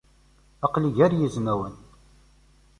[0.65, 1.75] Aql-i gar yizmawen.